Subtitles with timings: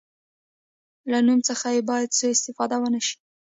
[1.11, 3.15] له نوم څخه باید سوء استفاده ونه شي.